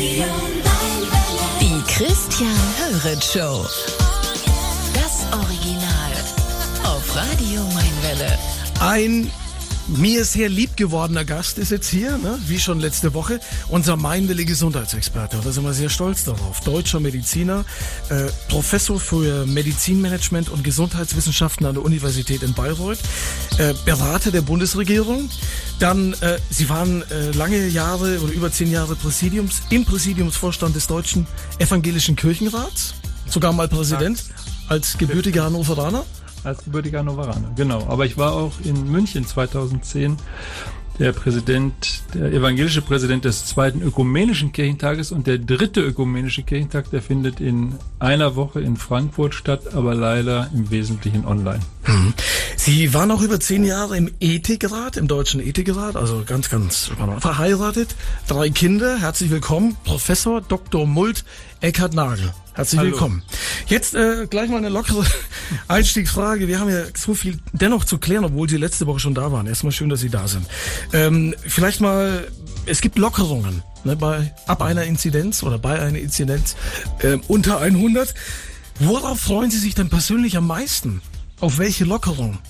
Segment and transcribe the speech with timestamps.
[0.00, 3.66] Die Christian Höret Show.
[4.94, 6.12] Das Original.
[6.84, 8.38] Auf Radio Mainwelle.
[8.80, 9.30] Ein
[9.96, 12.38] mir sehr lieb gewordener Gast ist jetzt hier, ne?
[12.46, 15.40] wie schon letzte Woche, unser Mainwille Gesundheitsexperte.
[15.42, 16.60] Da sind wir sehr stolz darauf.
[16.60, 17.64] Deutscher Mediziner,
[18.08, 22.98] äh, Professor für Medizinmanagement und Gesundheitswissenschaften an der Universität in Bayreuth,
[23.58, 25.28] äh, Berater der Bundesregierung.
[25.78, 30.86] Dann, äh, Sie waren äh, lange Jahre oder über zehn Jahre Präsidiums, im Präsidiumsvorstand des
[30.86, 31.26] Deutschen
[31.58, 32.94] Evangelischen Kirchenrats,
[33.28, 34.22] sogar mal Präsident
[34.68, 36.04] als gebürtiger Hannoveraner
[36.44, 37.52] als gebürtiger Hannoveraner.
[37.56, 37.86] Genau.
[37.88, 40.16] Aber ich war auch in München 2010
[41.00, 47.00] der Präsident, der evangelische Präsident des zweiten ökumenischen Kirchentages und der dritte ökumenische Kirchentag, der
[47.00, 51.60] findet in einer Woche in Frankfurt statt, aber leider im Wesentlichen online.
[51.86, 52.12] Mhm.
[52.54, 57.96] Sie waren auch über zehn Jahre im Ethikrat, im deutschen Ethikrat, also ganz, ganz verheiratet,
[58.28, 58.98] drei Kinder.
[58.98, 60.86] Herzlich willkommen, Professor Dr.
[60.86, 61.24] Mult
[61.62, 62.30] Eckhard Nagel.
[62.60, 62.90] Herzlich Hallo.
[62.90, 63.22] willkommen.
[63.68, 65.02] Jetzt äh, gleich mal eine lockere
[65.68, 66.46] Einstiegsfrage.
[66.46, 69.46] Wir haben ja so viel dennoch zu klären, obwohl Sie letzte Woche schon da waren.
[69.46, 70.46] Erstmal schön, dass Sie da sind.
[70.92, 72.28] Ähm, vielleicht mal,
[72.66, 76.54] es gibt Lockerungen ne, bei ab einer Inzidenz oder bei einer Inzidenz
[76.98, 78.12] äh, unter 100.
[78.78, 81.00] Worauf freuen Sie sich denn persönlich am meisten?
[81.40, 82.40] Auf welche Lockerung?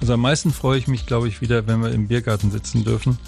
[0.00, 3.18] Also am meisten freue ich mich, glaube ich, wieder, wenn wir im Biergarten sitzen dürfen.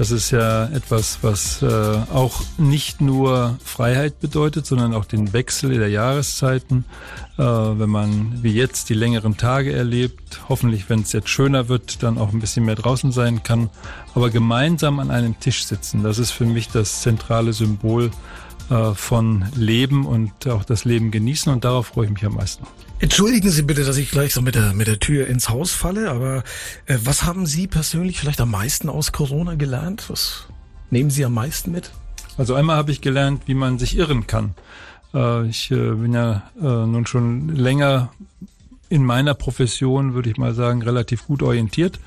[0.00, 5.78] Das ist ja etwas, was äh, auch nicht nur Freiheit bedeutet, sondern auch den Wechsel
[5.78, 6.86] der Jahreszeiten.
[7.36, 12.02] Äh, wenn man wie jetzt die längeren Tage erlebt, hoffentlich, wenn es jetzt schöner wird,
[12.02, 13.68] dann auch ein bisschen mehr draußen sein kann.
[14.14, 18.10] Aber gemeinsam an einem Tisch sitzen, das ist für mich das zentrale Symbol
[18.70, 21.52] äh, von Leben und auch das Leben genießen.
[21.52, 22.64] Und darauf freue ich mich am meisten.
[23.00, 26.10] Entschuldigen Sie bitte, dass ich gleich so mit der, mit der Tür ins Haus falle,
[26.10, 26.44] aber
[26.86, 30.04] äh, was haben Sie persönlich vielleicht am meisten aus Corona gelernt?
[30.08, 30.46] Was
[30.90, 31.90] nehmen Sie am meisten mit?
[32.36, 34.54] Also einmal habe ich gelernt, wie man sich irren kann.
[35.14, 38.12] Äh, ich äh, bin ja äh, nun schon länger
[38.88, 41.98] in meiner Profession, würde ich mal sagen, relativ gut orientiert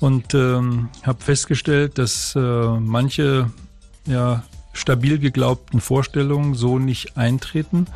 [0.00, 3.50] und ähm, habe festgestellt, dass äh, manche
[4.06, 4.44] ja
[4.76, 7.86] stabil geglaubten Vorstellungen so nicht eintreten.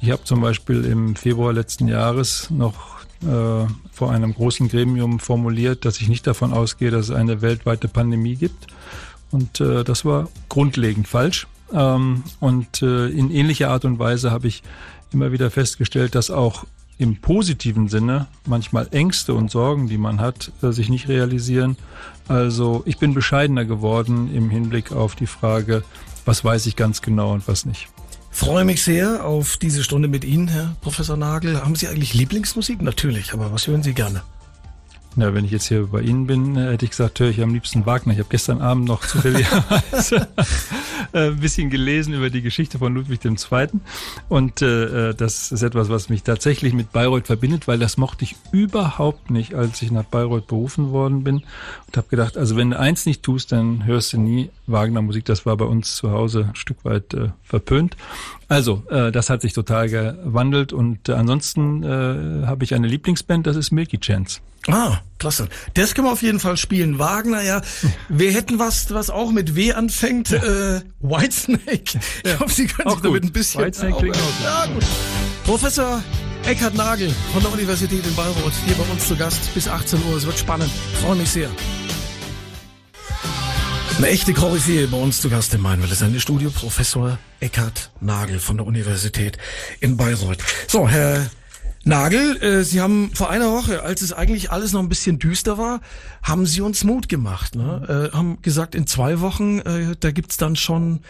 [0.00, 5.84] Ich habe zum Beispiel im Februar letzten Jahres noch äh, vor einem großen Gremium formuliert,
[5.84, 8.66] dass ich nicht davon ausgehe, dass es eine weltweite Pandemie gibt.
[9.30, 11.46] Und äh, das war grundlegend falsch.
[11.72, 14.62] Ähm, und äh, in ähnlicher Art und Weise habe ich
[15.12, 16.64] immer wieder festgestellt, dass auch
[16.98, 21.76] im positiven Sinne manchmal Ängste und Sorgen, die man hat, äh, sich nicht realisieren.
[22.28, 25.82] Also ich bin bescheidener geworden im Hinblick auf die Frage,
[26.24, 27.88] was weiß ich ganz genau und was nicht.
[28.30, 31.60] Freue mich sehr auf diese Stunde mit Ihnen, Herr Professor Nagel.
[31.60, 32.80] Haben Sie eigentlich Lieblingsmusik?
[32.80, 34.22] Natürlich, aber was hören Sie gerne?
[35.16, 37.52] Na, wenn ich jetzt hier bei Ihnen bin, äh, hätte ich gesagt, höre ich am
[37.52, 38.12] liebsten Wagner.
[38.12, 40.28] Ich habe gestern Abend noch zufälligerweise
[41.12, 43.68] äh, ein bisschen gelesen über die Geschichte von Ludwig II.
[44.28, 48.24] Und äh, äh, das ist etwas, was mich tatsächlich mit Bayreuth verbindet, weil das mochte
[48.24, 51.42] ich überhaupt nicht, als ich nach Bayreuth berufen worden bin.
[51.88, 55.24] Und habe gedacht, also wenn du eins nicht tust, dann hörst du nie Wagner Musik.
[55.24, 57.96] Das war bei uns zu Hause ein Stück weit verpönt.
[58.50, 63.46] Also, äh, das hat sich total gewandelt und äh, ansonsten äh, habe ich eine Lieblingsband,
[63.46, 64.40] das ist Milky Chance.
[64.66, 65.48] Ah, klasse.
[65.74, 66.98] Das können wir auf jeden Fall spielen.
[66.98, 67.62] Wagner, ja.
[68.08, 70.30] Wir hätten was, was auch mit W anfängt.
[70.30, 70.38] Ja.
[70.38, 72.00] Äh, Whitesnake.
[72.24, 73.64] Ich hoffe, Sie können auch sich damit ein bisschen...
[73.64, 74.84] Whitesnake klingt auch ja, gut.
[75.44, 76.02] Professor
[76.44, 80.16] Eckhard Nagel von der Universität in Bayreuth hier bei uns zu Gast bis 18 Uhr.
[80.16, 80.70] Es wird spannend.
[81.00, 81.48] Freue mich sehr.
[84.00, 88.40] Eine echte Koryphäe bei uns zu Gast in Mainwell ist eine Studio Professor Eckhard Nagel
[88.40, 89.36] von der Universität
[89.80, 90.38] in Bayreuth.
[90.68, 91.30] So, Herr
[91.84, 95.58] Nagel, äh, Sie haben vor einer Woche, als es eigentlich alles noch ein bisschen düster
[95.58, 95.82] war,
[96.22, 97.54] haben Sie uns Mut gemacht.
[97.54, 98.10] Ne?
[98.10, 101.00] Äh, haben gesagt, in zwei Wochen, äh, da gibt's dann schon,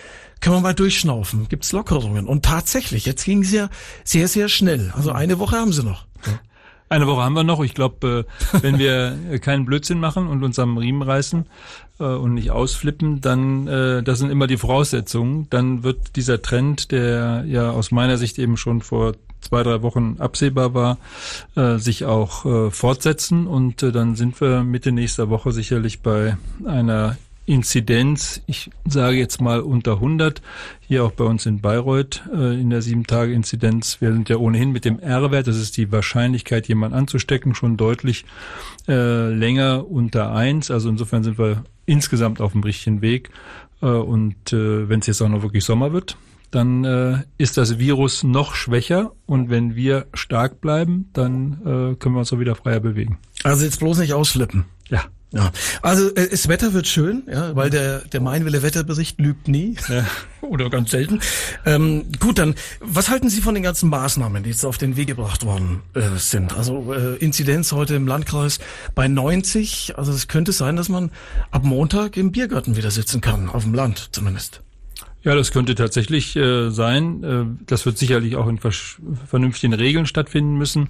[0.41, 2.27] können wir mal durchschnaufen, gibt's Lockerungen.
[2.27, 3.71] Und tatsächlich, jetzt ging es ja
[4.03, 4.93] sehr, sehr schnell.
[4.97, 6.07] Also eine Woche haben Sie noch.
[6.93, 7.63] Eine Woche haben wir noch.
[7.63, 11.47] Ich glaube, äh, wenn wir keinen Blödsinn machen und uns am Riemen reißen
[12.01, 16.91] äh, und nicht ausflippen, dann, äh, das sind immer die Voraussetzungen, dann wird dieser Trend,
[16.91, 20.99] der ja aus meiner Sicht eben schon vor zwei, drei Wochen absehbar war,
[21.55, 23.47] äh, sich auch äh, fortsetzen.
[23.47, 27.17] Und äh, dann sind wir Mitte nächster Woche sicherlich bei einer
[27.47, 30.41] Inzidenz, ich sage jetzt mal unter 100,
[30.81, 34.01] hier auch bei uns in Bayreuth äh, in der 7-Tage-Inzidenz.
[34.01, 38.25] Wir sind ja ohnehin mit dem R-Wert, das ist die Wahrscheinlichkeit, jemanden anzustecken, schon deutlich
[38.89, 40.71] äh, länger unter 1.
[40.71, 43.31] Also insofern sind wir insgesamt auf dem richtigen Weg.
[43.83, 46.17] Äh, und äh, wenn es jetzt auch noch wirklich Sommer wird,
[46.51, 52.15] dann äh, ist das Virus noch schwächer und wenn wir stark bleiben, dann äh, können
[52.15, 53.19] wir uns auch wieder freier bewegen.
[53.45, 54.65] Also jetzt bloß nicht ausflippen.
[54.89, 55.05] Ja.
[55.33, 59.77] Ja, also äh, das Wetter wird schön, ja, weil der der Mainwelle Wetterbericht lügt nie
[59.89, 60.05] ja.
[60.41, 61.21] oder ganz selten.
[61.65, 65.07] Ähm, gut, dann was halten Sie von den ganzen Maßnahmen, die jetzt auf den Weg
[65.07, 66.57] gebracht worden äh, sind?
[66.57, 68.59] Also äh, Inzidenz heute im Landkreis
[68.97, 69.95] bei 90.
[69.97, 71.13] Also es könnte sein, dass man
[71.53, 74.63] ab Montag im Biergarten wieder sitzen kann, auf dem Land zumindest.
[75.23, 77.23] Ja, das könnte tatsächlich äh, sein.
[77.23, 80.89] Äh, das wird sicherlich auch in vernünftigen Regeln stattfinden müssen.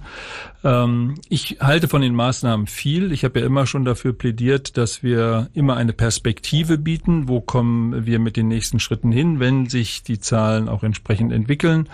[0.63, 3.11] Ähm, ich halte von den Maßnahmen viel.
[3.11, 7.27] Ich habe ja immer schon dafür plädiert, dass wir immer eine Perspektive bieten.
[7.27, 11.89] Wo kommen wir mit den nächsten Schritten hin, wenn sich die Zahlen auch entsprechend entwickeln?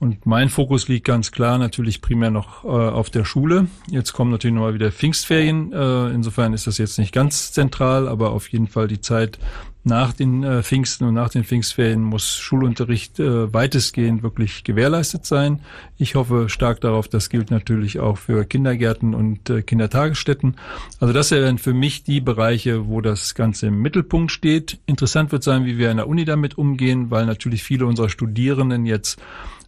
[0.00, 3.66] Und mein Fokus liegt ganz klar natürlich primär noch äh, auf der Schule.
[3.90, 5.74] Jetzt kommen natürlich nochmal wieder Pfingstferien.
[5.74, 9.38] Äh, insofern ist das jetzt nicht ganz zentral, aber auf jeden Fall die Zeit
[9.84, 15.60] nach den äh, Pfingsten und nach den Pfingstferien muss Schulunterricht äh, weitestgehend wirklich gewährleistet sein.
[15.98, 20.56] Ich hoffe stark darauf, das gilt natürlich auch für Kindergärten und äh, Kindertagesstätten.
[20.98, 24.80] Also das wären für mich die Bereiche, wo das Ganze im Mittelpunkt steht.
[24.86, 28.86] Interessant wird sein, wie wir in der Uni damit umgehen, weil natürlich viele unserer Studierenden
[28.86, 29.20] jetzt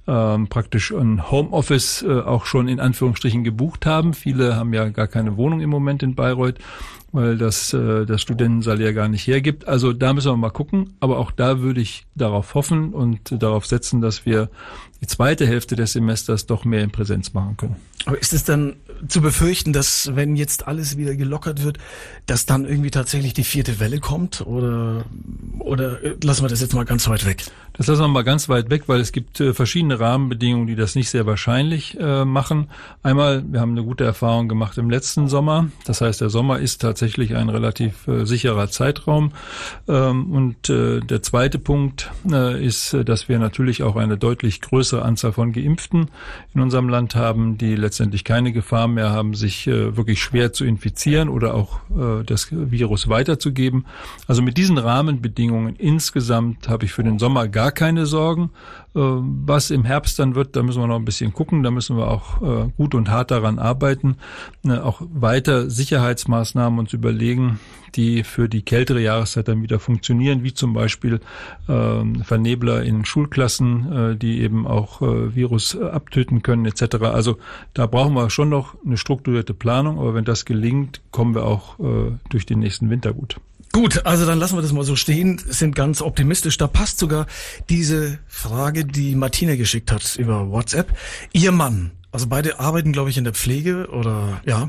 [0.07, 4.15] ähm, praktisch ein Homeoffice äh, auch schon in Anführungsstrichen gebucht haben.
[4.15, 6.59] Viele haben ja gar keine Wohnung im Moment in Bayreuth,
[7.13, 9.69] weil das äh, das Studentensalär gar nicht hergibt.
[9.69, 10.95] Also da müssen wir mal gucken.
[11.01, 14.51] Aber auch da würde ich darauf hoffen und darauf setzen, dass wir
[15.03, 17.77] die zweite Hälfte des Semesters doch mehr in Präsenz machen können.
[18.05, 18.77] Aber ist es dann
[19.07, 21.79] zu befürchten, dass wenn jetzt alles wieder gelockert wird,
[22.27, 24.47] dass dann irgendwie tatsächlich die vierte Welle kommt?
[24.47, 25.05] Oder,
[25.59, 27.45] oder lassen wir das jetzt mal ganz weit weg?
[27.75, 30.95] Das lassen wir mal ganz weit weg, weil es gibt äh, verschiedene Rahmenbedingungen, die das
[30.95, 32.69] nicht sehr wahrscheinlich äh, machen.
[33.03, 35.69] Einmal, wir haben eine gute Erfahrung gemacht im letzten Sommer.
[35.85, 39.33] Das heißt, der Sommer ist tatsächlich ein relativ äh, sicherer Zeitraum.
[39.89, 44.92] Ähm, und äh, der zweite Punkt äh, ist, dass wir natürlich auch eine deutlich größere
[45.01, 46.11] Anzahl von Geimpften
[46.55, 50.65] in unserem Land haben, die letztendlich keine Gefahr mehr haben, sich äh, wirklich schwer zu
[50.65, 51.81] infizieren oder auch
[52.27, 53.85] das Virus weiterzugeben.
[54.27, 58.51] Also mit diesen Rahmenbedingungen insgesamt habe ich für den Sommer gar keine Sorgen.
[58.95, 61.63] Äh, was im Herbst dann wird, da müssen wir noch ein bisschen gucken.
[61.63, 64.17] Da müssen wir auch äh, gut und hart daran arbeiten,
[64.63, 67.59] ne, auch weiter Sicherheitsmaßnahmen uns überlegen,
[67.95, 71.21] die für die kältere Jahreszeit dann wieder funktionieren, wie zum Beispiel
[71.69, 76.97] ähm, Vernebler in Schulklassen, äh, die eben auch Virus abtöten können etc.
[77.03, 77.39] Also
[77.75, 81.77] da brauchen wir schon noch eine strukturierte Planung, aber wenn das gelingt, kommen wir auch
[82.29, 83.37] durch den nächsten Winter gut.
[83.73, 86.59] Gut, also dann lassen wir das mal so stehen, sind ganz optimistisch.
[86.59, 87.27] Da passt sogar
[87.71, 90.95] diese Frage, die Martina geschickt hat über WhatsApp.
[91.33, 94.69] Ihr Mann, also beide arbeiten, glaube ich, in der Pflege oder ja.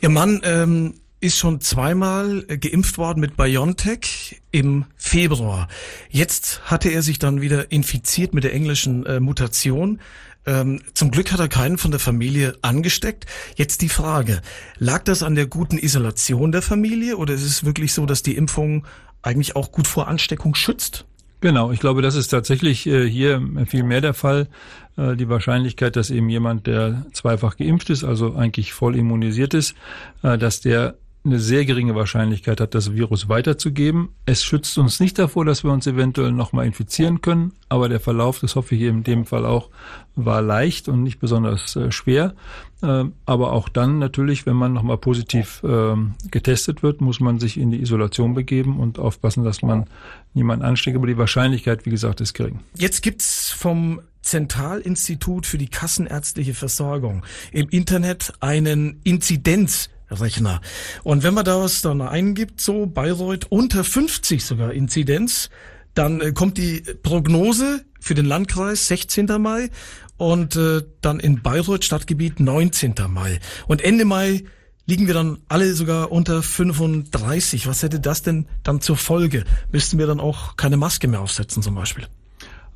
[0.00, 0.94] Ihr Mann ähm,
[1.24, 5.68] ist schon zweimal geimpft worden mit BioNTech im Februar.
[6.10, 10.00] Jetzt hatte er sich dann wieder infiziert mit der englischen äh, Mutation.
[10.44, 13.24] Ähm, zum Glück hat er keinen von der Familie angesteckt.
[13.56, 14.42] Jetzt die Frage,
[14.76, 18.36] lag das an der guten Isolation der Familie oder ist es wirklich so, dass die
[18.36, 18.86] Impfung
[19.22, 21.06] eigentlich auch gut vor Ansteckung schützt?
[21.40, 24.48] Genau, ich glaube, das ist tatsächlich äh, hier viel mehr der Fall.
[24.96, 29.74] Äh, die Wahrscheinlichkeit, dass eben jemand, der zweifach geimpft ist, also eigentlich voll immunisiert ist,
[30.22, 34.10] äh, dass der eine sehr geringe Wahrscheinlichkeit hat, das Virus weiterzugeben.
[34.26, 38.40] Es schützt uns nicht davor, dass wir uns eventuell nochmal infizieren können, aber der Verlauf,
[38.40, 39.70] das hoffe ich in dem Fall auch,
[40.16, 42.34] war leicht und nicht besonders äh, schwer.
[42.82, 45.94] Äh, aber auch dann natürlich, wenn man nochmal positiv äh,
[46.30, 49.86] getestet wird, muss man sich in die Isolation begeben und aufpassen, dass man
[50.34, 50.96] niemanden ansteckt.
[50.96, 52.60] Aber die Wahrscheinlichkeit, wie gesagt, ist gering.
[52.76, 59.90] Jetzt gibt's vom Zentralinstitut für die kassenärztliche Versorgung im Internet einen Inzidenz
[60.20, 60.60] Rechner.
[61.02, 65.50] Und wenn man da was dann eingibt, so Bayreuth unter 50 sogar Inzidenz,
[65.94, 69.26] dann äh, kommt die Prognose für den Landkreis 16.
[69.38, 69.70] Mai
[70.16, 72.94] und äh, dann in Bayreuth Stadtgebiet 19.
[73.08, 73.40] Mai.
[73.66, 74.44] Und Ende Mai
[74.86, 77.66] liegen wir dann alle sogar unter 35.
[77.66, 79.44] Was hätte das denn dann zur Folge?
[79.72, 82.06] Müssten wir dann auch keine Maske mehr aufsetzen zum Beispiel?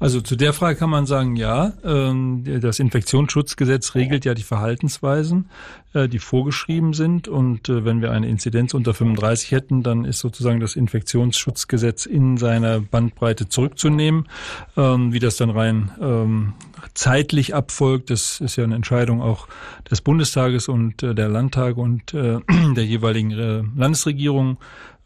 [0.01, 5.51] Also zu der Frage kann man sagen, ja, ähm, das Infektionsschutzgesetz regelt ja die Verhaltensweisen,
[5.93, 7.27] äh, die vorgeschrieben sind.
[7.27, 12.37] Und äh, wenn wir eine Inzidenz unter 35 hätten, dann ist sozusagen das Infektionsschutzgesetz in
[12.37, 14.29] seiner Bandbreite zurückzunehmen.
[14.77, 16.53] Ähm, wie das dann rein ähm,
[16.95, 19.49] zeitlich abfolgt, das ist ja eine Entscheidung auch
[19.91, 23.31] des Bundestages und äh, der Landtage und der jeweiligen
[23.77, 24.59] Landesregierung.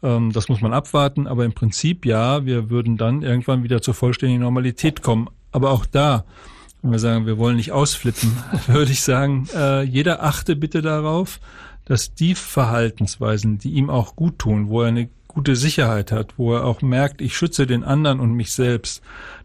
[0.03, 3.93] Ähm, das muss man abwarten, aber im Prinzip ja, wir würden dann irgendwann wieder zur
[3.93, 5.29] vollständigen Normalität kommen.
[5.51, 6.25] Aber auch da,
[6.81, 11.39] wenn wir sagen, wir wollen nicht ausflippen, würde ich sagen, äh, jeder achte bitte darauf,
[11.85, 16.53] dass die Verhaltensweisen, die ihm auch gut tun, wo er eine gute Sicherheit hat, wo
[16.53, 19.01] er auch merkt, ich schütze den anderen und mich selbst,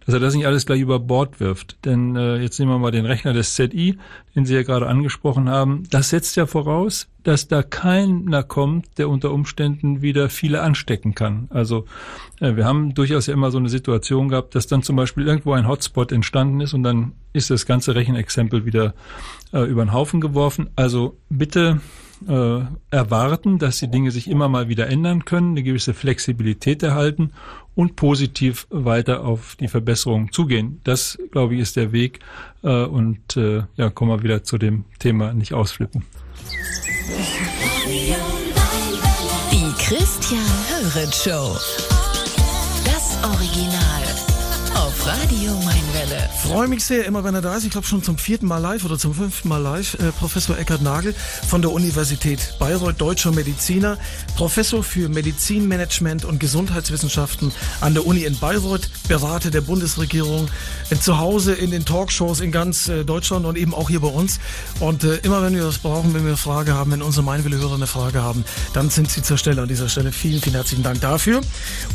[0.09, 1.77] dass er das nicht alles gleich über Bord wirft.
[1.85, 3.99] Denn äh, jetzt nehmen wir mal den Rechner des ZI,
[4.35, 5.83] den Sie ja gerade angesprochen haben.
[5.91, 11.49] Das setzt ja voraus, dass da keiner kommt, der unter Umständen wieder viele anstecken kann.
[11.51, 11.85] Also
[12.41, 15.53] äh, wir haben durchaus ja immer so eine Situation gehabt, dass dann zum Beispiel irgendwo
[15.53, 18.95] ein Hotspot entstanden ist und dann ist das ganze Rechenexempel wieder
[19.53, 20.71] äh, über den Haufen geworfen.
[20.75, 21.81] Also bitte
[22.27, 22.61] äh,
[22.91, 27.33] erwarten, dass die Dinge sich immer mal wieder ändern können, eine gewisse Flexibilität erhalten
[27.75, 30.81] und positiv weiter auf die Verbesserung zugehen.
[30.85, 32.21] Das, glaube ich, ist der Weg.
[32.63, 36.05] Äh, und äh, ja, kommen wir wieder zu dem Thema nicht ausflippen.
[39.53, 41.57] Die Christian Höret Show.
[42.85, 44.38] Das Original.
[44.75, 46.29] Auf Radio Mainwelle.
[46.43, 47.65] Freue mich sehr, immer wenn er da ist.
[47.65, 49.95] Ich glaube schon zum vierten Mal live oder zum fünften Mal live.
[49.95, 51.15] Äh, Professor Eckhard Nagel
[51.47, 53.99] von der Universität Bayreuth, deutscher Mediziner,
[54.37, 60.49] Professor für Medizinmanagement und Gesundheitswissenschaften an der Uni in Bayreuth, Berater der Bundesregierung,
[60.91, 64.09] äh, zu Hause in den Talkshows in ganz äh, Deutschland und eben auch hier bei
[64.09, 64.39] uns.
[64.81, 67.75] Und äh, immer wenn wir das brauchen, wenn wir eine Frage haben, wenn unsere Mainwelle-Hörer
[67.75, 68.45] eine Frage haben,
[68.75, 70.13] dann sind sie zur Stelle an dieser Stelle.
[70.13, 71.41] Vielen, vielen herzlichen Dank dafür.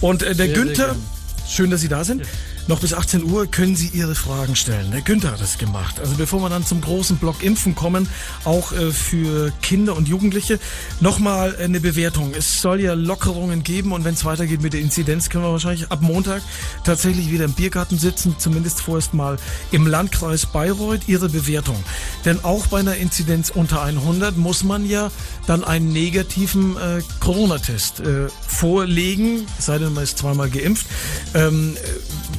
[0.01, 1.03] Und äh, der Sehr, sehr Günther, gern.
[1.47, 2.23] schön, dass Sie da sind.
[2.67, 4.89] Noch bis 18 Uhr können Sie Ihre Fragen stellen.
[4.91, 5.99] Der Günther hat es gemacht.
[5.99, 8.07] Also bevor wir dann zum großen Block Impfen kommen,
[8.45, 10.59] auch äh, für Kinder und Jugendliche,
[11.01, 12.33] nochmal eine Bewertung.
[12.33, 15.91] Es soll ja Lockerungen geben und wenn es weitergeht mit der Inzidenz, können wir wahrscheinlich
[15.91, 16.41] ab Montag
[16.85, 19.37] tatsächlich wieder im Biergarten sitzen, zumindest vorerst mal
[19.71, 21.01] im Landkreis Bayreuth.
[21.07, 21.83] Ihre Bewertung.
[22.23, 25.11] Denn auch bei einer Inzidenz unter 100 muss man ja
[25.47, 30.85] dann einen negativen äh, Corona-Test äh, vorlegen, sei denn, man ist zweimal geimpft.
[31.33, 31.75] Ähm,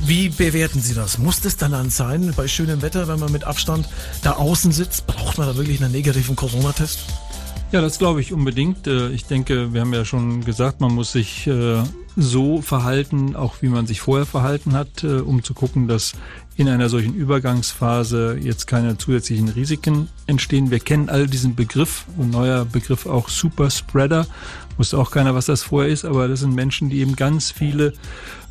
[0.06, 1.18] wie bewerten Sie das?
[1.18, 3.88] Muss das dann dann sein, bei schönem Wetter, wenn man mit Abstand
[4.22, 5.06] da außen sitzt?
[5.06, 7.00] Braucht man da wirklich einen negativen Corona-Test?
[7.72, 8.86] Ja, das glaube ich unbedingt.
[8.86, 11.82] Äh, Ich denke, wir haben ja schon gesagt, man muss sich äh,
[12.16, 16.12] so verhalten, auch wie man sich vorher verhalten hat, äh, um zu gucken, dass
[16.56, 20.70] in einer solchen Übergangsphase jetzt keine zusätzlichen Risiken entstehen.
[20.70, 24.28] Wir kennen all diesen Begriff, ein neuer Begriff auch Superspreader.
[24.76, 27.92] Wusste auch keiner, was das vorher ist, aber das sind Menschen, die eben ganz viele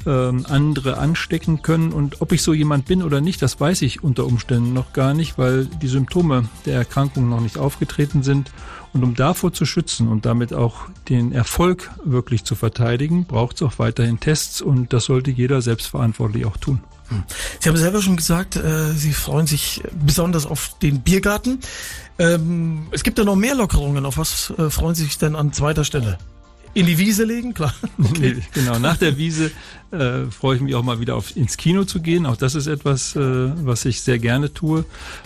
[0.05, 1.91] ähm, andere anstecken können.
[1.91, 5.13] Und ob ich so jemand bin oder nicht, das weiß ich unter Umständen noch gar
[5.13, 8.51] nicht, weil die Symptome der Erkrankung noch nicht aufgetreten sind.
[8.93, 13.63] Und um davor zu schützen und damit auch den Erfolg wirklich zu verteidigen, braucht es
[13.63, 16.79] auch weiterhin Tests und das sollte jeder selbstverantwortlich auch tun.
[17.59, 21.59] Sie haben selber schon gesagt, äh, Sie freuen sich besonders auf den Biergarten.
[22.19, 24.05] Ähm, es gibt ja noch mehr Lockerungen.
[24.05, 26.17] Auf was äh, freuen Sie sich denn an zweiter Stelle?
[26.75, 27.73] In die Wiese legen, klar.
[28.19, 29.51] Nee, genau, nach der Wiese
[29.91, 32.25] äh, freue ich mich auch mal wieder auf ins Kino zu gehen.
[32.25, 34.85] Auch das ist etwas, äh, was ich sehr gerne tue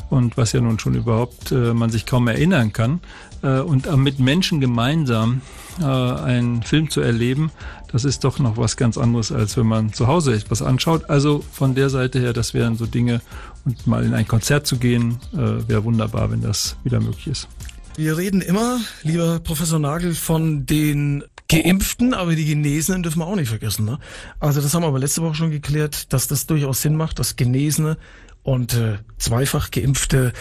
[0.09, 2.99] und was ja nun schon überhaupt äh, man sich kaum erinnern kann.
[3.43, 5.41] Äh, und mit Menschen gemeinsam
[5.79, 7.51] äh, einen Film zu erleben,
[7.91, 11.09] das ist doch noch was ganz anderes, als wenn man zu Hause etwas anschaut.
[11.09, 13.21] Also von der Seite her, das wären so Dinge
[13.63, 17.47] und mal in ein Konzert zu gehen, äh, wäre wunderbar, wenn das wieder möglich ist.
[17.95, 23.35] Wir reden immer, lieber Professor Nagel, von den Geimpften, aber die Genesenen dürfen wir auch
[23.35, 23.85] nicht vergessen.
[23.85, 23.99] Ne?
[24.39, 27.35] Also das haben wir aber letzte Woche schon geklärt, dass das durchaus Sinn macht, dass
[27.35, 27.97] Genesene
[28.43, 30.33] und äh, zweifach Geimpfte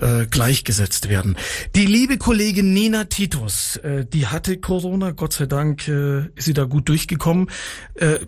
[0.00, 1.36] äh, gleichgesetzt werden.
[1.76, 6.54] Die liebe Kollegin Nina Titus, äh, die hatte Corona, Gott sei Dank äh, ist sie
[6.54, 7.48] da gut durchgekommen.
[7.94, 8.18] Äh,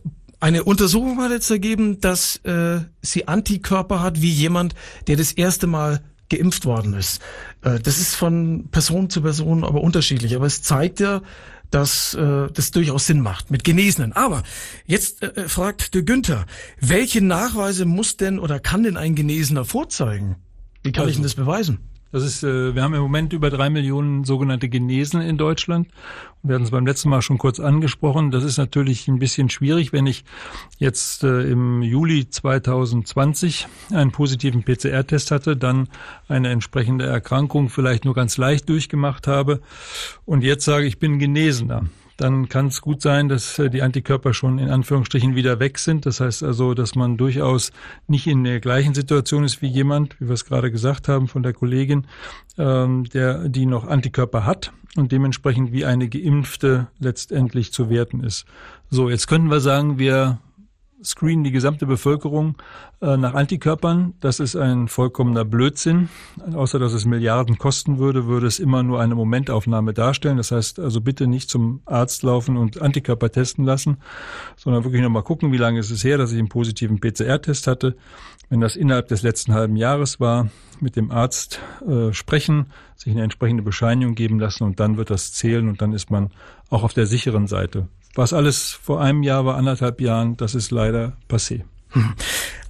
[0.41, 4.75] eine Untersuchung hat jetzt ergeben, dass äh, sie Antikörper hat wie jemand,
[5.07, 7.23] der das erste Mal geimpft worden ist.
[7.63, 10.37] Äh, das ist von Person zu Person aber unterschiedlich.
[10.37, 11.23] Aber es zeigt ja,
[11.75, 14.13] dass äh, das durchaus Sinn macht mit Genesenen.
[14.13, 14.45] Aber
[14.87, 16.47] jetzt äh, fragt der Günther,
[16.81, 20.37] welche Nachweise muss denn oder kann denn ein Genesener vorzeigen?
[20.85, 21.81] Wie kann ich denn das beweisen?
[22.15, 25.89] Das ist, äh, wir haben im Moment über drei Millionen sogenannte Genesene in Deutschland.
[26.45, 28.31] Wir hatten es beim letzten Mal schon kurz angesprochen.
[28.31, 30.25] Das ist natürlich ein bisschen schwierig, wenn ich
[30.79, 35.89] jetzt äh, im Juli 2020 einen positiven PCR-Test hatte, dann
[36.29, 39.61] eine entsprechende Erkrankung vielleicht nur ganz leicht durchgemacht habe
[40.25, 44.35] und jetzt sage, ich bin Genesener dann kann es gut sein, dass äh, die Antikörper
[44.35, 46.07] schon in Anführungsstrichen wieder weg sind.
[46.07, 47.73] Das heißt also, dass man durchaus
[48.07, 51.43] nicht in der gleichen Situation ist wie jemand, wie wir es gerade gesagt haben von
[51.43, 52.07] der Kollegin,
[52.59, 58.47] ähm, der die noch Antikörper hat und dementsprechend wie eine geimpfte letztendlich zu werten ist.
[58.91, 60.39] So, jetzt könnten wir sagen, wir
[61.05, 62.57] screenen die gesamte Bevölkerung
[63.01, 64.15] äh, nach Antikörpern.
[64.21, 66.09] Das ist ein vollkommener Blödsinn.
[66.55, 70.39] Außer dass es Milliarden kosten würde, würde es immer nur eine Momentaufnahme darstellen.
[70.39, 73.99] Das heißt also bitte nicht zum Arzt laufen und Antikörper testen lassen,
[74.57, 77.97] sondern wirklich nochmal gucken, wie lange ist es her, dass ich einen positiven PCR-Test hatte.
[78.49, 80.49] Wenn das innerhalb des letzten halben Jahres war,
[80.81, 85.33] mit dem Arzt äh, sprechen, sich eine entsprechende Bescheinigung geben lassen und dann wird das
[85.33, 86.31] zählen und dann ist man
[86.71, 87.89] auch auf der sicheren Seite.
[88.15, 91.63] Was alles vor einem Jahr war, anderthalb Jahren, das ist leider passé.
[91.91, 92.15] Hm.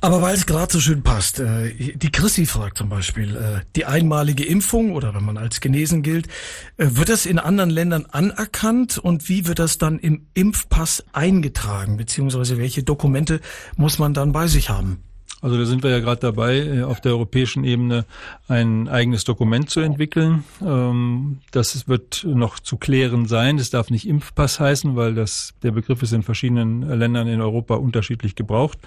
[0.00, 3.86] Aber weil es gerade so schön passt, äh, die Chrissy fragt zum Beispiel, äh, die
[3.86, 6.26] einmalige Impfung oder wenn man als genesen gilt,
[6.76, 11.96] äh, wird das in anderen Ländern anerkannt und wie wird das dann im Impfpass eingetragen,
[11.96, 13.40] beziehungsweise welche Dokumente
[13.76, 15.02] muss man dann bei sich haben?
[15.44, 18.06] Also da sind wir ja gerade dabei, äh, auf der europäischen Ebene
[18.48, 20.44] ein eigenes Dokument zu entwickeln.
[20.62, 23.58] Ähm, das wird noch zu klären sein.
[23.58, 27.74] Das darf nicht Impfpass heißen, weil das, der Begriff ist in verschiedenen Ländern in Europa
[27.74, 28.78] unterschiedlich gebraucht.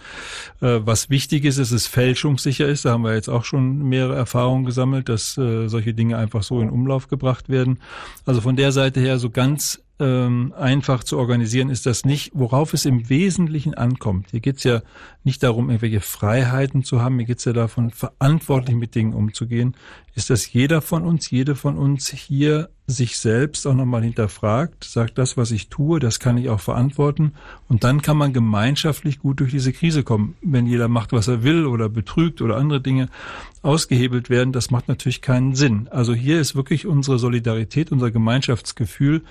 [0.59, 2.85] Äh, was wichtig ist, ist, dass es fälschungssicher ist.
[2.85, 6.59] Da haben wir jetzt auch schon mehrere Erfahrungen gesammelt, dass äh, solche Dinge einfach so
[6.59, 7.77] in Umlauf gebracht werden.
[8.25, 12.73] Also von der Seite her so ganz ähm, einfach zu organisieren ist das nicht, worauf
[12.73, 14.27] es im Wesentlichen ankommt.
[14.31, 14.81] Hier geht es ja
[15.23, 19.75] nicht darum, irgendwelche Freiheiten zu haben, hier geht es ja davon, verantwortlich mit Dingen umzugehen,
[20.13, 25.17] ist, dass jeder von uns, jede von uns hier sich selbst auch nochmal hinterfragt, sagt,
[25.17, 27.33] das, was ich tue, das kann ich auch verantworten.
[27.67, 30.35] Und dann kann man gemeinschaftlich gut durch diese Krise kommen.
[30.41, 33.09] Wenn jeder macht, was er will oder betrügt oder andere Dinge
[33.61, 35.89] ausgehebelt werden, das macht natürlich keinen Sinn.
[35.89, 39.23] Also hier ist wirklich unsere Solidarität, unser Gemeinschaftsgefühl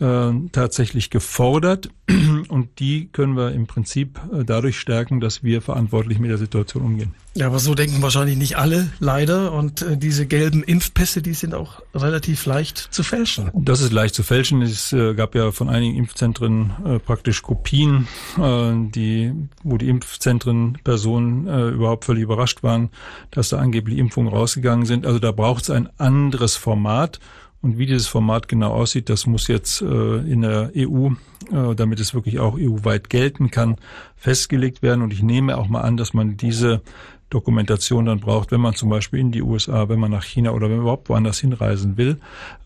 [0.00, 1.88] äh, tatsächlich gefordert
[2.48, 6.82] und die können wir im Prinzip äh, dadurch stärken, dass wir verantwortlich mit der Situation
[6.82, 7.14] umgehen.
[7.34, 9.52] Ja, aber so denken wahrscheinlich nicht alle, leider.
[9.52, 13.50] Und äh, diese gelben Impfpässe, die sind auch relativ leicht zu fälschen.
[13.54, 14.62] Das ist leicht zu fälschen.
[14.62, 20.78] Es äh, gab ja von einigen Impfzentren äh, praktisch Kopien, äh, die, wo die Impfzentren
[20.82, 22.90] Personen überhaupt völlig überrascht waren,
[23.30, 25.06] dass da angeblich Impfungen rausgegangen sind.
[25.06, 27.20] Also da braucht es ein anderes Format.
[27.62, 31.08] Und wie dieses Format genau aussieht, das muss jetzt äh, in der EU,
[31.50, 33.76] äh, damit es wirklich auch EU-weit gelten kann,
[34.16, 35.02] festgelegt werden.
[35.02, 36.82] Und ich nehme auch mal an, dass man diese
[37.30, 40.68] Dokumentation dann braucht, wenn man zum Beispiel in die USA, wenn man nach China oder
[40.68, 42.20] wenn man überhaupt woanders hinreisen will.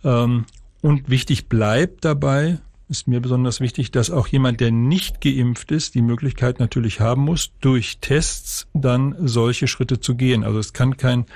[0.04, 0.44] Ähm,
[0.82, 2.58] und wichtig bleibt dabei,
[2.90, 7.22] ist mir besonders wichtig, dass auch jemand, der nicht geimpft ist, die Möglichkeit natürlich haben
[7.22, 10.42] muss, durch Tests dann solche Schritte zu gehen.
[10.42, 11.26] Also es kann kein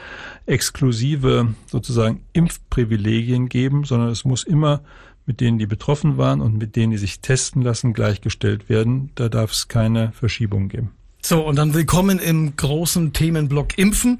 [0.46, 4.82] exklusive sozusagen Impfprivilegien geben, sondern es muss immer
[5.26, 9.10] mit denen, die betroffen waren und mit denen, die sich testen lassen, gleichgestellt werden.
[9.14, 10.90] Da darf es keine Verschiebung geben.
[11.22, 14.18] So, und dann willkommen im großen Themenblock Impfen.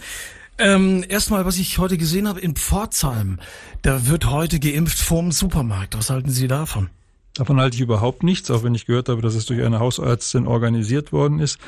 [0.56, 3.40] Ähm, erstmal, was ich heute gesehen habe in Pforzheim,
[3.82, 5.98] da wird heute geimpft vorm Supermarkt.
[5.98, 6.90] Was halten Sie davon?
[7.34, 10.46] Davon halte ich überhaupt nichts, auch wenn ich gehört habe, dass es durch eine Hausärztin
[10.46, 11.58] organisiert worden ist.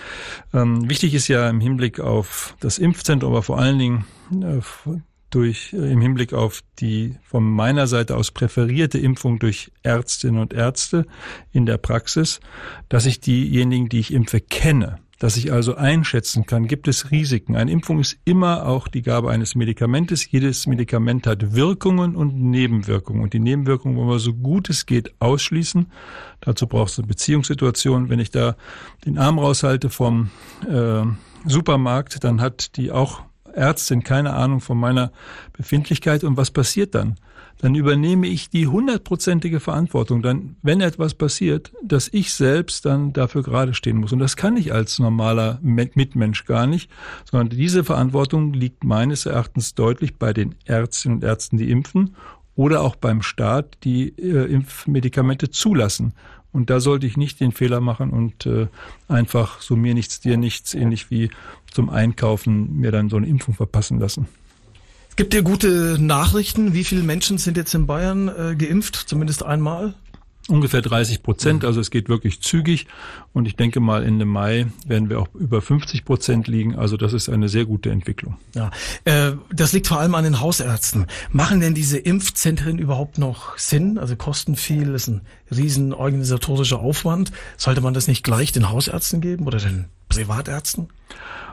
[0.54, 4.60] Ähm, wichtig ist ja im Hinblick auf das Impfzentrum, aber vor allen Dingen äh,
[5.30, 10.52] durch äh, im Hinblick auf die von meiner Seite aus präferierte Impfung durch Ärztinnen und
[10.52, 11.04] Ärzte
[11.52, 12.40] in der Praxis,
[12.88, 17.56] dass ich diejenigen, die ich impfe, kenne dass ich also einschätzen kann, gibt es Risiken.
[17.56, 20.30] Eine Impfung ist immer auch die Gabe eines Medikamentes.
[20.30, 23.22] Jedes Medikament hat Wirkungen und Nebenwirkungen.
[23.22, 25.86] Und die Nebenwirkungen wollen wir so gut es geht ausschließen.
[26.40, 28.10] Dazu braucht es eine Beziehungssituation.
[28.10, 28.56] Wenn ich da
[29.06, 30.30] den Arm raushalte vom
[30.68, 31.02] äh,
[31.46, 33.22] Supermarkt, dann hat die auch
[33.54, 35.12] Ärztin keine Ahnung von meiner
[35.54, 36.24] Befindlichkeit.
[36.24, 37.16] Und was passiert dann?
[37.58, 43.42] Dann übernehme ich die hundertprozentige Verantwortung, dann, wenn etwas passiert, dass ich selbst dann dafür
[43.42, 44.12] gerade stehen muss.
[44.12, 46.90] Und das kann ich als normaler Mitmensch gar nicht,
[47.30, 52.14] sondern diese Verantwortung liegt meines Erachtens deutlich bei den Ärztinnen und Ärzten, die impfen
[52.54, 56.12] oder auch beim Staat, die äh, Impfmedikamente zulassen.
[56.52, 58.68] Und da sollte ich nicht den Fehler machen und äh,
[59.08, 61.30] einfach so mir nichts, dir nichts, ähnlich wie
[61.70, 64.26] zum Einkaufen mir dann so eine Impfung verpassen lassen.
[65.16, 66.74] Gibt dir gute Nachrichten?
[66.74, 68.96] Wie viele Menschen sind jetzt in Bayern äh, geimpft?
[68.96, 69.94] Zumindest einmal?
[70.48, 72.86] Ungefähr 30 Prozent, also es geht wirklich zügig
[73.32, 77.14] und ich denke mal Ende Mai werden wir auch über 50 Prozent liegen, also das
[77.14, 78.36] ist eine sehr gute Entwicklung.
[78.54, 78.70] Ja,
[79.06, 81.06] äh, das liegt vor allem an den Hausärzten.
[81.32, 83.98] Machen denn diese Impfzentren überhaupt noch Sinn?
[83.98, 87.32] Also kosten viel, ist ein riesen organisatorischer Aufwand.
[87.56, 90.90] Sollte man das nicht gleich den Hausärzten geben oder den Privatärzten?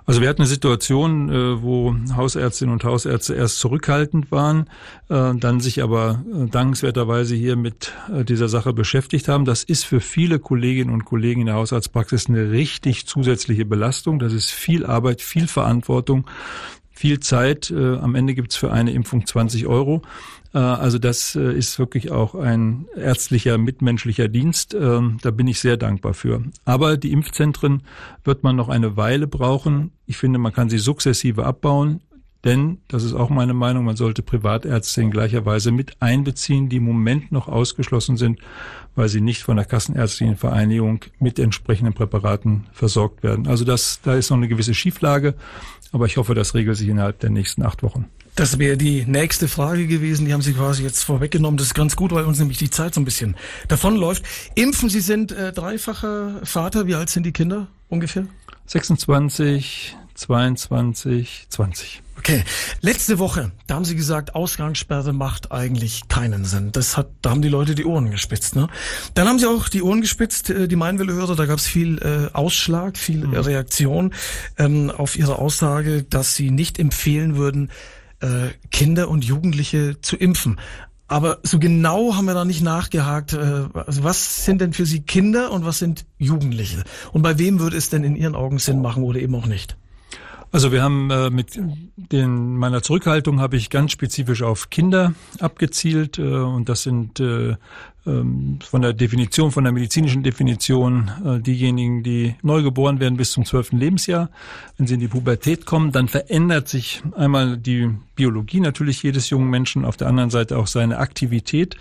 [0.06, 4.70] Also wir hatten eine Situation, äh, wo Hausärztinnen und Hausärzte erst zurückhaltend waren,
[5.10, 7.94] äh, dann sich aber äh, dankenswerterweise hier mit
[8.28, 9.46] dieser Sache beschäftigt haben.
[9.46, 14.20] Das ist für viele Kolleginnen und Kollegen in der Hausarztpraxis eine richtig zusätzliche Belastung.
[14.20, 16.26] Das ist viel Arbeit, viel Verantwortung
[16.94, 17.72] viel Zeit.
[17.72, 20.04] am Ende gibt's für eine Impfung 20 Euro.
[20.54, 24.74] Äh, also das äh, ist wirklich auch ein ärztlicher, mitmenschlicher Dienst.
[24.74, 26.44] Ähm, da bin ich sehr dankbar für.
[26.66, 27.84] Aber die Impfzentren
[28.24, 29.92] wird man noch eine Weile brauchen.
[30.06, 32.02] Ich finde, man kann sie sukzessive abbauen.
[32.46, 36.76] Denn, das ist auch meine Meinung, man sollte Privatärzte in gleicher Weise mit einbeziehen, die
[36.76, 38.40] im Moment noch ausgeschlossen sind,
[38.96, 43.48] weil sie nicht von der Kassenärztlichen Vereinigung mit entsprechenden Präparaten versorgt werden.
[43.48, 45.36] Also das, da ist noch eine gewisse Schieflage,
[45.94, 48.10] aber ich hoffe, das regelt sich innerhalb der nächsten acht Wochen.
[48.36, 50.26] Das wäre die nächste Frage gewesen.
[50.26, 51.58] Die haben Sie quasi jetzt vorweggenommen.
[51.58, 53.36] Das ist ganz gut, weil uns nämlich die Zeit so ein bisschen
[53.68, 54.24] davonläuft.
[54.56, 56.88] Impfen, Sie sind äh, dreifacher Vater.
[56.88, 58.26] Wie alt sind die Kinder ungefähr?
[58.66, 62.02] 26, 22, 20.
[62.18, 62.44] Okay.
[62.80, 66.72] Letzte Woche, da haben Sie gesagt, Ausgangssperre macht eigentlich keinen Sinn.
[66.72, 68.56] Das hat, da haben die Leute die Ohren gespitzt.
[68.56, 68.68] Ne?
[69.14, 71.36] Dann haben sie auch die Ohren gespitzt, äh, die Meinwelle-Hörer.
[71.36, 73.34] Da gab es viel äh, Ausschlag, viel mhm.
[73.34, 74.14] Reaktion
[74.58, 77.72] ähm, auf ihre Aussage, dass sie nicht empfehlen würden,
[78.22, 80.60] äh, Kinder und Jugendliche zu impfen.
[81.08, 83.34] Aber so genau haben wir da nicht nachgehakt.
[83.34, 86.84] Äh, also was sind denn für Sie Kinder und was sind Jugendliche?
[87.12, 89.76] Und bei wem würde es denn in Ihren Augen Sinn machen oder eben auch nicht?
[90.54, 91.60] Also wir haben äh, mit
[91.96, 97.56] den meiner Zurückhaltung habe ich ganz spezifisch auf Kinder abgezielt äh, und das sind äh,
[98.06, 103.46] von der Definition, von der medizinischen Definition, äh, diejenigen, die neu geboren werden bis zum
[103.46, 104.30] zwölften Lebensjahr,
[104.78, 109.50] wenn sie in die Pubertät kommen, dann verändert sich einmal die Biologie natürlich jedes jungen
[109.50, 111.78] Menschen, auf der anderen Seite auch seine Aktivität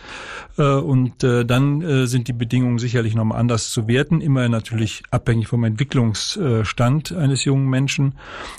[0.58, 5.48] äh, und äh, dann sind die Bedingungen sicherlich nochmal anders zu werten, immer natürlich abhängig
[5.48, 8.14] vom Entwicklungsstand eines jungen Menschen.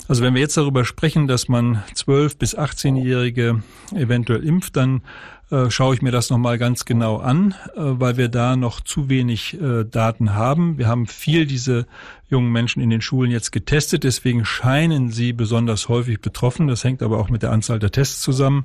[0.06, 3.62] Also wenn wir jetzt darüber sprechen, dass man zwölf bis 18-Jährige
[3.94, 5.02] eventuell impft, dann
[5.50, 9.08] äh, schaue ich mir das nochmal ganz genau an, äh, weil wir da noch zu
[9.08, 10.78] wenig äh, Daten haben.
[10.78, 11.86] Wir haben viel diese
[12.34, 14.02] jungen Menschen in den Schulen jetzt getestet.
[14.02, 16.66] Deswegen scheinen sie besonders häufig betroffen.
[16.66, 18.64] Das hängt aber auch mit der Anzahl der Tests zusammen.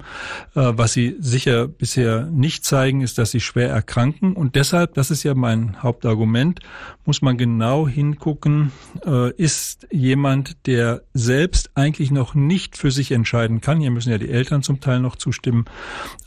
[0.55, 4.33] Äh, was sie sicher bisher nicht zeigen, ist, dass sie schwer erkranken.
[4.33, 6.61] Und deshalb, das ist ja mein Hauptargument,
[7.05, 8.71] muss man genau hingucken,
[9.05, 14.17] äh, ist jemand, der selbst eigentlich noch nicht für sich entscheiden kann, hier müssen ja
[14.17, 15.65] die Eltern zum Teil noch zustimmen,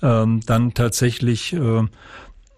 [0.01, 1.83] ähm, dann tatsächlich äh,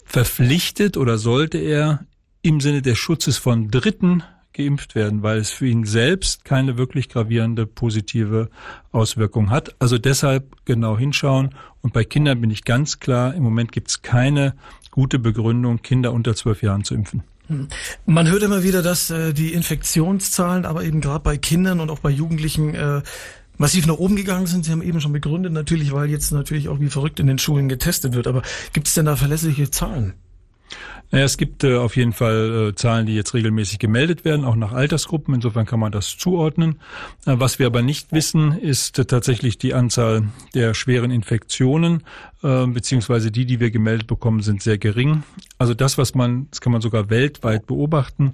[0.05, 2.07] verpflichtet oder sollte er
[2.43, 4.23] im Sinne des Schutzes von Dritten
[4.55, 8.49] geimpft werden, weil es für ihn selbst keine wirklich gravierende positive
[8.93, 9.75] Auswirkung hat.
[9.79, 11.55] Also deshalb genau hinschauen.
[11.83, 14.55] Und bei Kindern bin ich ganz klar, im Moment gibt es keine
[14.91, 17.25] gute Begründung, Kinder unter zwölf Jahren zu impfen.
[17.49, 17.69] Hm.
[18.07, 21.99] Man hört immer wieder, dass äh, die Infektionszahlen, aber eben gerade bei Kindern und auch
[21.99, 23.03] bei Jugendlichen äh,
[23.59, 24.65] massiv nach oben gegangen sind.
[24.65, 27.69] Sie haben eben schon begründet, natürlich, weil jetzt natürlich auch wie verrückt in den Schulen
[27.69, 28.27] getestet wird.
[28.27, 30.15] Aber gibt es denn da verlässliche Zahlen?
[31.11, 34.57] Naja, es gibt äh, auf jeden Fall äh, Zahlen, die jetzt regelmäßig gemeldet werden, auch
[34.57, 35.35] nach Altersgruppen.
[35.35, 36.81] Insofern kann man das zuordnen.
[37.25, 42.03] Äh, was wir aber nicht wissen, ist äh, tatsächlich die Anzahl der schweren Infektionen,
[42.43, 45.23] äh, beziehungsweise die, die wir gemeldet bekommen, sind sehr gering.
[45.57, 48.33] Also das, was man, das kann man sogar weltweit beobachten,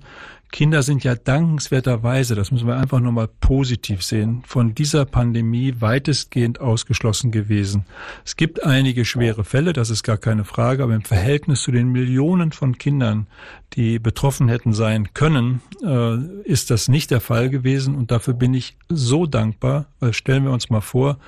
[0.53, 6.61] Kinder sind ja dankenswerterweise, das müssen wir einfach nochmal positiv sehen, von dieser Pandemie weitestgehend
[6.61, 7.85] ausgeschlossen gewesen.
[8.25, 11.89] Es gibt einige schwere Fälle, das ist gar keine Frage, aber im Verhältnis zu den
[11.89, 13.29] Millionen von Kindern,
[13.75, 18.53] die betroffen hätten sein können, äh, ist das nicht der Fall gewesen und dafür bin
[18.53, 21.19] ich so dankbar, weil stellen wir uns mal vor,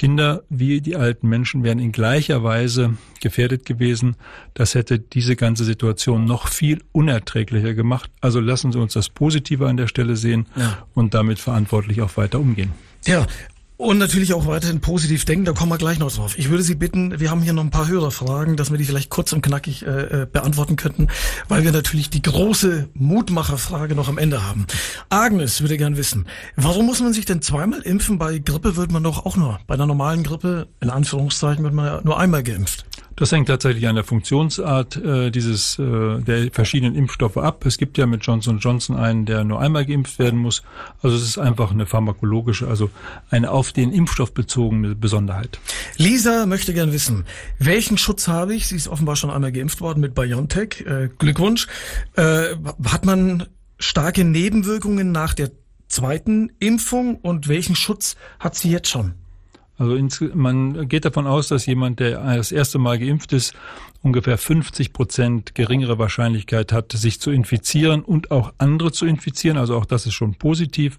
[0.00, 4.16] Kinder wie die alten Menschen wären in gleicher Weise gefährdet gewesen.
[4.54, 8.10] Das hätte diese ganze Situation noch viel unerträglicher gemacht.
[8.22, 10.78] Also lassen Sie uns das Positive an der Stelle sehen ja.
[10.94, 12.72] und damit verantwortlich auch weiter umgehen.
[13.06, 13.26] Ja,
[13.80, 16.38] und natürlich auch weiterhin positiv denken, da kommen wir gleich noch drauf.
[16.38, 19.08] Ich würde Sie bitten, wir haben hier noch ein paar Hörerfragen, dass wir die vielleicht
[19.08, 21.08] kurz und knackig äh, äh, beantworten könnten,
[21.48, 24.66] weil wir natürlich die große Mutmacherfrage noch am Ende haben.
[25.08, 28.18] Agnes würde gern wissen, warum muss man sich denn zweimal impfen?
[28.18, 31.86] Bei Grippe wird man doch auch nur, bei einer normalen Grippe, in Anführungszeichen, wird man
[31.86, 32.84] ja nur einmal geimpft.
[33.20, 37.66] Das hängt tatsächlich an der Funktionsart äh, dieses äh, der verschiedenen Impfstoffe ab.
[37.66, 40.62] Es gibt ja mit Johnson Johnson einen, der nur einmal geimpft werden muss.
[41.02, 42.88] Also es ist einfach eine pharmakologische, also
[43.28, 45.60] eine auf den Impfstoff bezogene Besonderheit.
[45.98, 47.26] Lisa möchte gern wissen,
[47.58, 48.68] welchen Schutz habe ich?
[48.68, 50.86] Sie ist offenbar schon einmal geimpft worden mit BioNTech.
[50.86, 51.66] Äh, Glückwunsch.
[52.16, 52.54] Äh,
[52.86, 55.50] hat man starke Nebenwirkungen nach der
[55.88, 59.19] zweiten Impfung und welchen Schutz hat sie jetzt schon?
[59.80, 59.96] Also
[60.34, 63.54] man geht davon aus, dass jemand, der das erste Mal geimpft ist,
[64.02, 69.56] ungefähr 50 Prozent geringere Wahrscheinlichkeit hat, sich zu infizieren und auch andere zu infizieren.
[69.56, 70.98] Also auch das ist schon positiv.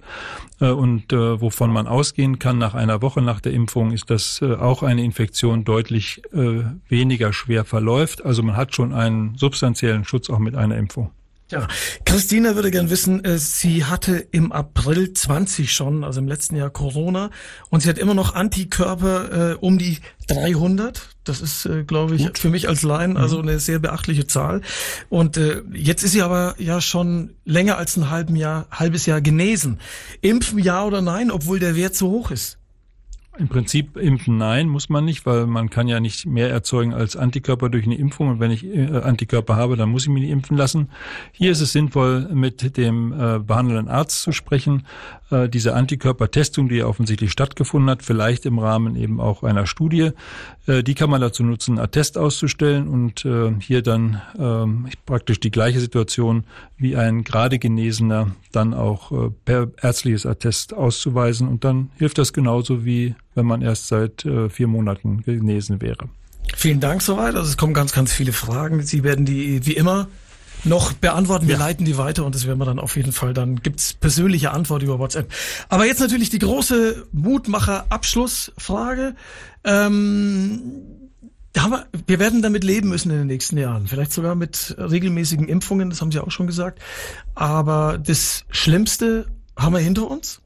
[0.60, 4.42] Äh, und äh, wovon man ausgehen kann nach einer Woche nach der Impfung, ist, dass
[4.42, 8.26] äh, auch eine Infektion deutlich weniger schwer verläuft.
[8.26, 11.12] Also man hat schon einen substanziellen Schutz auch mit einer Impfung.
[11.52, 11.68] Ja,
[12.06, 16.70] Christina würde gern wissen, äh, sie hatte im April 20 schon, also im letzten Jahr
[16.70, 17.30] Corona,
[17.70, 21.10] und sie hat immer noch Antikörper äh, um die 300.
[21.26, 22.40] Das ist, äh, glaube ich, Gut.
[22.40, 23.50] für mich als Laien also mhm.
[23.50, 24.62] eine sehr beachtliche Zahl.
[25.10, 29.22] Und äh, jetzt ist sie aber ja schon länger als ein halben Jahr, halbes Jahr
[29.22, 29.80] genesen.
[30.22, 32.58] Impfen ja oder nein, obwohl der Wert so hoch ist?
[33.38, 37.16] Im Prinzip impfen nein, muss man nicht, weil man kann ja nicht mehr erzeugen als
[37.16, 38.28] Antikörper durch eine Impfung.
[38.28, 40.90] Und wenn ich äh, Antikörper habe, dann muss ich mich nicht impfen lassen.
[41.32, 44.86] Hier ist es sinnvoll, mit dem äh, behandelnden Arzt zu sprechen.
[45.30, 50.12] Äh, diese Antikörpertestung, die ja offensichtlich stattgefunden hat, vielleicht im Rahmen eben auch einer Studie,
[50.68, 55.52] äh, die kann man dazu nutzen, Attest auszustellen und äh, hier dann ähm, praktisch die
[55.52, 56.44] gleiche Situation
[56.78, 61.48] wie ein gerade Genesener dann auch äh, per ärztliches Attest auszuweisen.
[61.48, 66.10] Und dann hilft das genauso wie wenn man erst seit äh, vier Monaten genesen wäre.
[66.56, 67.36] Vielen Dank soweit.
[67.36, 68.84] Also es kommen ganz, ganz viele Fragen.
[68.84, 70.08] Sie werden die wie immer
[70.64, 71.48] noch beantworten.
[71.48, 71.60] Wir ja.
[71.60, 74.84] leiten die weiter und das werden wir dann auf jeden Fall, dann gibt's persönliche Antwort
[74.84, 75.32] über WhatsApp.
[75.70, 79.16] Aber jetzt natürlich die große Mutmacher-Abschlussfrage.
[79.64, 80.62] Ähm,
[81.54, 83.88] wir, wir werden damit leben müssen in den nächsten Jahren.
[83.88, 86.80] Vielleicht sogar mit regelmäßigen Impfungen, das haben Sie auch schon gesagt.
[87.36, 90.42] Aber das Schlimmste haben wir hinter uns?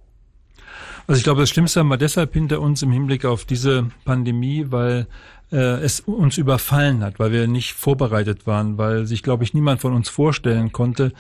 [1.08, 4.66] Also ich glaube, das Schlimmste haben wir deshalb hinter uns im Hinblick auf diese Pandemie,
[4.70, 5.08] weil
[5.52, 9.82] äh, es uns überfallen hat, weil wir nicht vorbereitet waren, weil sich, glaube ich, niemand
[9.82, 11.12] von uns vorstellen konnte,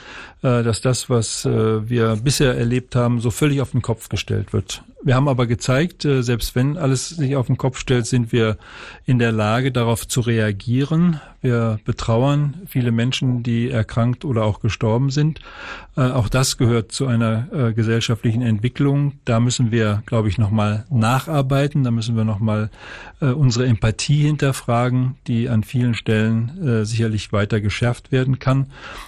[0.41, 4.53] äh, dass das, was äh, wir bisher erlebt haben, so völlig auf den Kopf gestellt
[4.53, 4.83] wird.
[5.05, 8.57] Wir haben aber gezeigt, äh, selbst wenn alles sich auf den Kopf stellt, sind wir
[9.05, 11.21] in der Lage, darauf zu reagieren.
[11.41, 15.41] Wir betrauern viele Menschen, die erkrankt oder auch gestorben sind.
[15.95, 19.19] Äh, auch das gehört zu einer äh, gesellschaftlichen Entwicklung.
[19.25, 21.83] Da müssen wir, glaube ich, nochmal nacharbeiten.
[21.83, 22.71] Da müssen wir nochmal
[23.19, 28.67] unsere Empathie hinterfragen, die an vielen Stellen sicherlich weiter geschärft werden kann.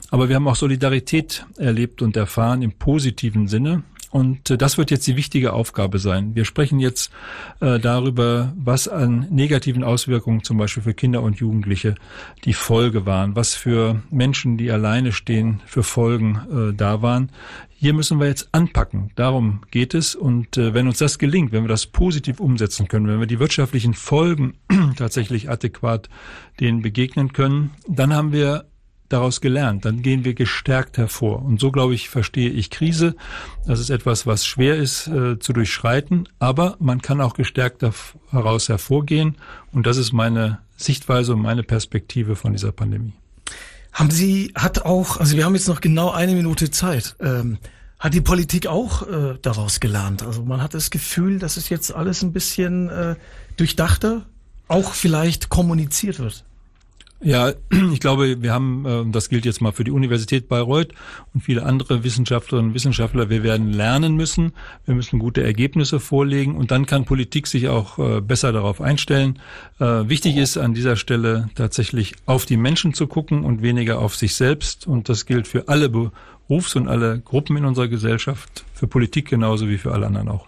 [0.09, 3.83] Aber wir haben auch Solidarität erlebt und erfahren im positiven Sinne.
[4.09, 6.35] Und äh, das wird jetzt die wichtige Aufgabe sein.
[6.35, 7.11] Wir sprechen jetzt
[7.59, 11.95] äh, darüber, was an negativen Auswirkungen zum Beispiel für Kinder und Jugendliche
[12.45, 17.29] die Folge waren, was für Menschen, die alleine stehen, für Folgen äh, da waren.
[17.79, 19.11] Hier müssen wir jetzt anpacken.
[19.13, 20.15] Darum geht es.
[20.15, 23.37] Und äh, wenn uns das gelingt, wenn wir das positiv umsetzen können, wenn wir die
[23.37, 24.55] wirtschaftlichen Folgen
[24.97, 26.09] tatsächlich adäquat
[26.59, 28.65] denen begegnen können, dann haben wir
[29.09, 31.45] daraus gelernt, dann gehen wir gestärkt hervor.
[31.45, 33.15] Und so, glaube ich, verstehe ich Krise.
[33.67, 37.83] Das ist etwas, was schwer ist äh, zu durchschreiten, aber man kann auch gestärkt
[38.31, 39.35] daraus hervorgehen.
[39.71, 43.13] Und das ist meine Sichtweise und meine Perspektive von dieser Pandemie.
[43.97, 47.15] Haben Sie, hat auch, also wir haben jetzt noch genau eine Minute Zeit.
[47.19, 47.57] Ähm,
[47.97, 50.21] hat die Politik auch äh, daraus gelernt?
[50.21, 53.15] Also man hat das Gefühl, dass es jetzt alles ein bisschen äh,
[53.55, 54.27] durchdachter,
[54.67, 56.45] auch vielleicht kommuniziert wird.
[57.19, 57.51] Ja,
[57.93, 60.93] ich glaube, wir haben, äh, das gilt jetzt mal für die Universität Bayreuth
[61.33, 64.53] und viele andere Wissenschaftlerinnen und Wissenschaftler, wir werden lernen müssen,
[64.85, 69.39] wir müssen gute Ergebnisse vorlegen und dann kann Politik sich auch äh, besser darauf einstellen.
[69.79, 74.15] Äh, wichtig ist an dieser Stelle tatsächlich auf die Menschen zu gucken und weniger auf
[74.15, 78.87] sich selbst und das gilt für alle Berufs- und alle Gruppen in unserer Gesellschaft, für
[78.87, 80.47] Politik genauso wie für alle anderen auch.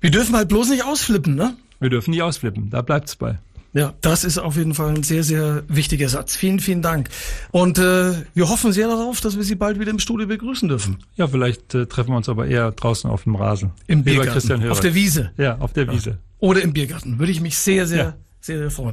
[0.00, 1.56] Wir dürfen halt bloß nicht ausflippen, ne?
[1.78, 3.38] Wir dürfen nicht ausflippen, da bleibt's bei.
[3.76, 6.34] Ja, das ist auf jeden Fall ein sehr, sehr wichtiger Satz.
[6.34, 7.10] Vielen, vielen Dank.
[7.50, 10.96] Und äh, wir hoffen sehr darauf, dass wir Sie bald wieder im Studio begrüßen dürfen.
[11.16, 13.72] Ja, vielleicht äh, treffen wir uns aber eher draußen auf dem Rasen.
[13.86, 14.70] Im Biergarten.
[14.70, 15.30] Auf der Wiese.
[15.36, 16.16] Ja, auf der Wiese.
[16.38, 17.18] Oder im Biergarten.
[17.18, 18.16] Würde ich mich sehr, sehr, ja.
[18.40, 18.84] sehr, sehr freuen.